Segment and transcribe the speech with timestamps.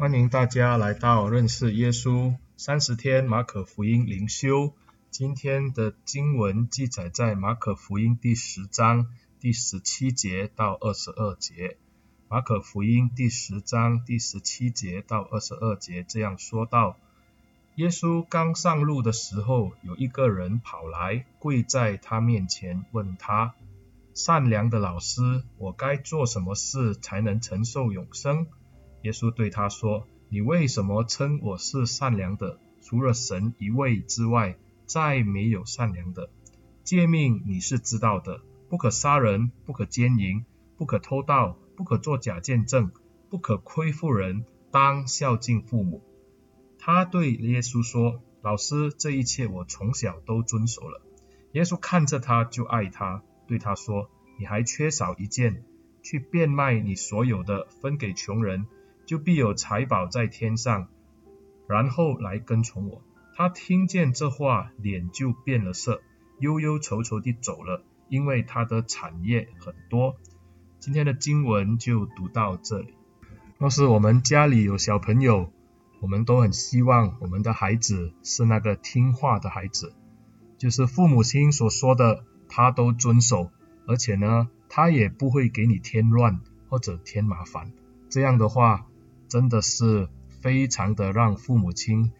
[0.00, 4.72] 欢迎大家来到认识耶稣三十天马可福音灵修。
[5.10, 9.08] 今天的经文记载在马可福音第十章
[9.40, 11.76] 第十七节到二十二节。
[12.30, 16.96] 马可福音第十章第十七节到二十二节这样说道：
[17.74, 23.54] 耶稣刚上路的时候，有一个人跑来，跪在他面前，问他：
[24.14, 28.46] 善良的老师，我该做什么事才能承受永生？
[29.02, 32.58] 耶稣对他说：你为什么称我是善良的？
[32.82, 36.30] 除了神一位之外，再没有善良的。
[36.84, 40.44] 诫命你是知道的：不可杀人，不可奸淫，
[40.76, 41.56] 不可偷盗。
[41.76, 42.90] 不可作假见证，
[43.30, 46.02] 不可亏负人，当孝敬父母。
[46.78, 51.00] 他对耶稣说：“老师，这一切我从小都遵守了。”
[51.52, 55.64] 耶稣看着他就爱他，对他说：“你还缺少一件，
[56.02, 58.66] 去变卖你所有的，分给穷人，
[59.10, 60.86] 就必有财宝在天上。
[61.66, 63.02] 然后来跟从我。”
[63.34, 66.00] 他听见这话，脸就变了色，
[66.38, 70.14] 忧忧愁愁地走了，因为他的产业很多。
[70.78, 72.94] 今天的经文就读到这里。
[73.58, 75.50] 若是我们家里有小朋友，
[75.98, 79.92] 我们都很希望我们的孩子是那个听话的孩子，
[80.56, 83.50] 就是父母亲所说的，他都遵守，
[83.88, 87.72] 而且呢，他也不会给你添乱或者添麻烦。
[88.08, 88.86] 这样的话，
[89.30, 90.08] 真的是
[90.42, 92.10] 非常的让父母亲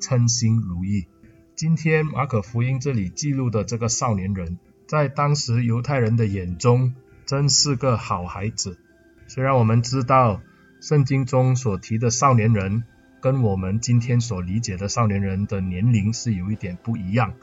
[0.00, 1.08] 称心如意。
[1.56, 6.94] 今天马可福音这里记录的这个少年人，在当时犹太人的眼中，
[7.26, 8.78] 真是个好孩子。
[9.26, 10.40] 虽然我们知道
[10.80, 12.84] 圣经中所提的少年人
[13.20, 17.34] 跟我们今天所理解的少年人的年龄是有一点不一样，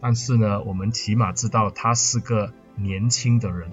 [0.00, 3.72] 但是呢，我们起码知道他是个年轻的人。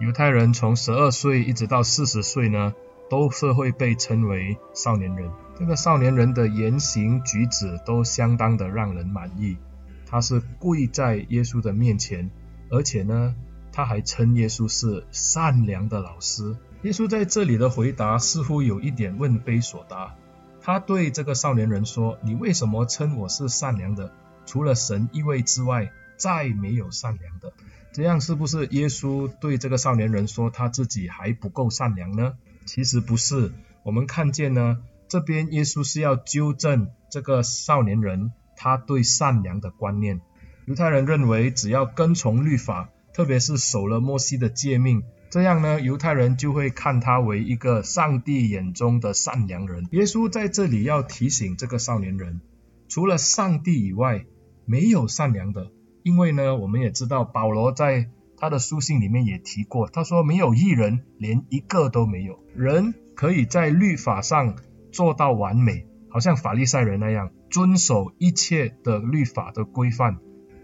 [0.00, 2.74] 犹太人从十二岁一直到四十岁呢，
[3.10, 5.30] 都是会被称为少年人。
[5.58, 9.58] 这个少年人的言行举止都相当的让人满意。
[10.06, 12.30] 他是跪在耶稣的面前，
[12.70, 13.34] 而且呢，
[13.72, 16.56] 他还称耶稣是善良的老师。
[16.82, 20.14] 耶稣在这里的回答似乎有一点问非所答。
[20.62, 24.12] 他对这个少年人说：“你为什么称我是善良的？
[24.46, 27.52] 除了神一位之外，再没有善良的。”
[27.92, 32.34] 这样是不是耶稣对这个少年人说他自己还不够善良呢？
[32.72, 33.50] 其实不是。
[33.82, 40.20] 我们看见呢，这边耶稣是要纠正这个少年人他对善良的观念。
[40.66, 49.88] 犹太人认为，只要跟从律法，特别是守了摩西的诫命，这样呢，犹太人就会看他为一个上帝眼中的善良人。
[49.90, 52.40] 耶稣在这里要提醒这个少年人，
[52.88, 54.26] 除了上帝以外，
[54.64, 55.72] 没有善良的。
[56.04, 58.08] 因为呢，我们也知道保罗在
[58.40, 62.40] 他的书信里面也提过，他说没有一人，连一个都没有。
[62.56, 64.56] 人可以在律法上
[64.90, 70.16] 做到完美，好像法利赛人那样，遵守一切的律法的规范。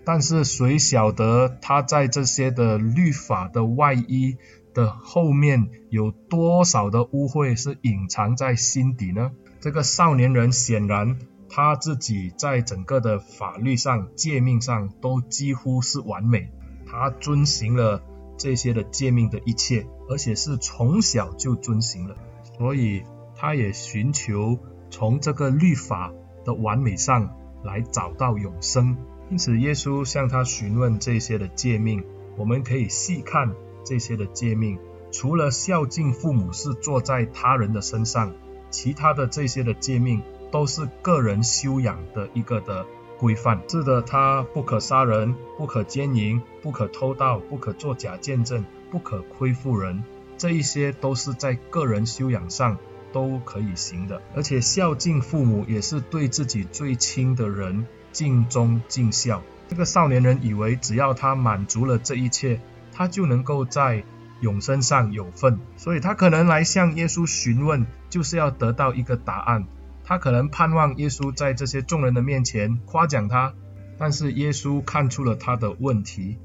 [0.07, 4.37] 但是谁晓得他在这些的律法的外衣
[4.73, 9.33] 的后面有多少的污秽是隐藏在心底呢？
[9.61, 16.53] 这个少年人显然他自己在整个的法律上、诫命上都几乎是完美，
[16.91, 18.03] 他遵行了
[18.37, 22.17] 这些的诫命的一切，而且是从小就遵行了，
[22.57, 23.03] 所以
[23.35, 24.59] 他也寻求
[24.91, 26.13] 从这个律法
[26.45, 28.97] 的完美上来找到永生。
[29.31, 32.05] 因此，耶稣向他询问这些的诫命，
[32.37, 33.55] 我们可以细看
[33.85, 34.79] 这些的诫命。
[35.11, 38.35] 除了孝敬父母是做在他人的身上，
[38.71, 40.23] 其他的这些的诫命
[40.53, 42.87] 都是个人修养的一个的
[43.19, 43.61] 规范。
[43.69, 50.05] 是的，他不可杀人，不可奸淫，不可偷盗，不可作假见证，不可亏负人。
[50.39, 52.79] 这一些都是在个人修养上
[53.13, 54.23] 都可以行的。
[54.35, 57.87] 而且孝敬父母也是对自己最亲的人。
[58.13, 64.05] 尽忠尽孝，这个少年人以为只要他满足了这一切，他就能够在
[64.41, 69.67] 永生上有份，所以他可能来向耶稣询问，就是要得到一个答案。
[70.07, 73.53] 他可能盼望耶稣在这些众人的面前夸奖他，
[73.99, 76.39] 但是耶稣看出了他的问题，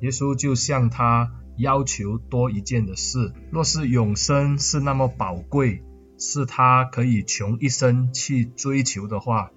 [0.00, 3.32] 耶稣就向他要求多一件的事。
[3.52, 5.82] 若是永生是那么宝贵，
[6.18, 9.52] 是他可以穷一生去追求的话，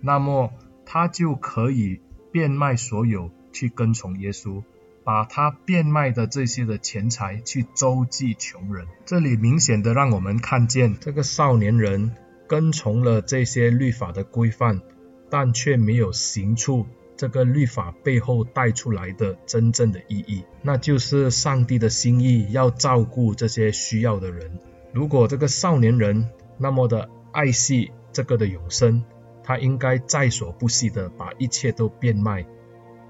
[0.00, 0.52] 那么。
[0.92, 2.00] 他就可以
[2.32, 4.64] 变卖所有去跟从耶稣，
[5.04, 8.88] 把他变卖的这些的钱财去周济穷人。
[9.06, 12.10] 这里明显的让我们看见这个少年人
[12.50, 14.82] 跟从了这些律法的规范，
[15.30, 16.84] 但却没有行出
[17.16, 24.58] 这个律法背后带出来的真正的意义，那就是上帝的心意要照顾这些需要的人。
[24.92, 29.04] 如果这个少年人那么的爱惜这个的永生，
[29.44, 32.44] 他应该在所不惜的把一切都变卖，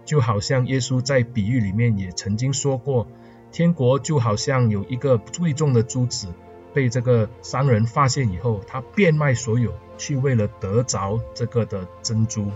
[0.04, 3.08] 就好像耶稣在比喻里面也曾经说过，
[3.50, 6.26] 天国就好像有一个贵重的珠子，
[6.72, 12.50] 被这个商人发现以后，他变卖所有，去为了得着这个的珍珠。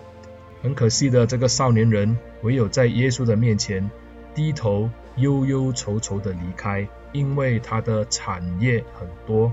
[0.62, 3.90] 很可惜的，这个少年人唯有在耶稣的面前
[4.34, 9.52] 低头忧忧愁愁的离开，因为他的产业很多。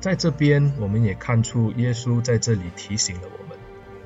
[0.00, 3.58] 在这边，我们也看出耶稣在这里提醒了我们：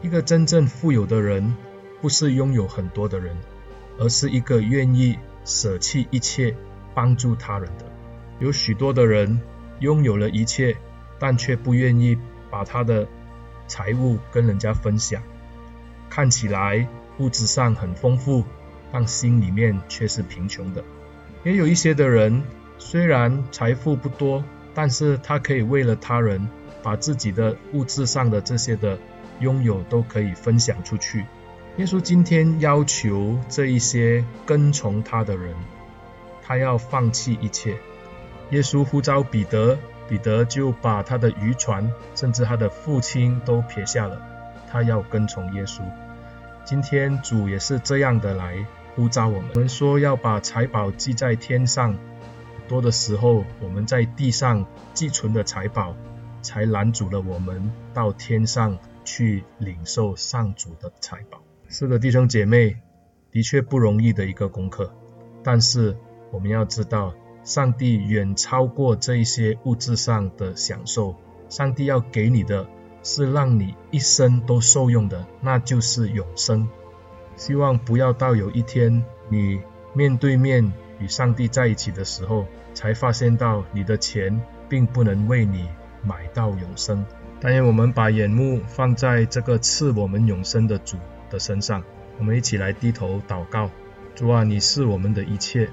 [0.03, 1.56] 一个真正富有的人，
[2.01, 3.37] 不是拥有很多的人，
[3.99, 6.55] 而是一个愿意舍弃一切
[6.95, 7.85] 帮助他人的。
[8.41, 9.41] 有许多的人
[9.85, 10.77] 拥有了一切，
[11.19, 12.19] 但却不愿意
[12.51, 13.07] 把他的
[13.69, 15.23] 财物跟人家分享。
[16.09, 16.89] 看起来
[17.19, 18.45] 物质上很丰富，
[18.91, 20.83] 但心里面却是贫穷的。
[21.45, 22.43] 也有一些的人，
[22.79, 24.43] 虽然财富不多，
[24.73, 26.49] 但是他可以为了他人，
[26.83, 28.99] 把自己的物质上的这些的
[29.41, 31.27] 拥有都可以分享出去。
[31.77, 35.55] 耶稣今天要求这一些跟从他的人，
[36.43, 37.77] 他要放弃一切。
[38.55, 39.77] 耶稣呼召彼得，
[40.09, 44.23] 彼得就把他的渔船，甚至他的父亲都撇下了，
[44.71, 45.83] 他要跟从耶稣。
[46.65, 48.65] 今天主也是这样的来
[48.95, 49.51] 呼召我们。
[49.55, 51.99] 我们说要把财宝积在天上，
[52.69, 55.97] 多的时候我们在地上寄存的财宝，
[56.41, 61.43] 才拦阻了我们到天上去领受上主的财宝。
[61.69, 62.77] 是的，弟兄姐妹，
[63.33, 64.95] 的确不容易的一个功课。
[65.43, 65.97] 但是
[66.31, 67.12] 我们要知道，
[67.44, 71.14] 上帝远超过这一些物质上的享受，
[71.49, 72.67] 上帝要给你的。
[73.06, 76.67] 是让你一生都受用的，那就是永生。
[77.37, 79.61] 希望不要到有一天你
[79.93, 85.69] 面对面与上帝在一起的时候，才发现到你的钱并不能为你
[86.02, 87.05] 买到永生。
[87.41, 90.96] 但愿我们把眼目放在这个赐我们永生的主
[91.29, 91.85] 的身上，
[92.19, 93.70] 我们一起来低头祷告。
[94.14, 95.69] 主啊，你是我们的一切。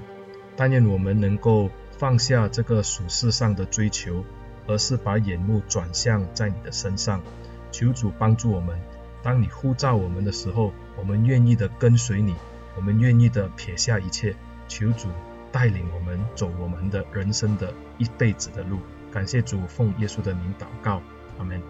[0.56, 4.24] 但愿我们能够放下这个属世上的追求。
[4.68, 7.20] 而是把眼目转向在你的身上，
[7.72, 8.78] 求主帮助我们。
[9.20, 12.36] 当你呼召我们的时候，我们愿意的跟随你，
[12.76, 14.36] 我们愿意的撇下一切，
[14.68, 15.08] 求主
[15.50, 18.78] 带领我们走我们的人生的一辈子的路。
[19.10, 21.02] 感谢主，奉耶稣的名祷告，
[21.38, 21.60] 阿门。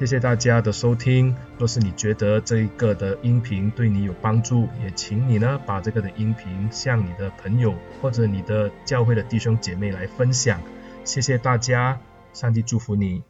[0.00, 1.36] 谢谢大家的收听。
[1.58, 10.58] 若是你觉得这一个的音频对你有帮助，也请你呢把这个的音频向你的朋友或者你的教会的弟兄姐妹来分享。
[11.04, 12.00] 谢谢大家。
[12.32, 13.22] 上帝祝福你。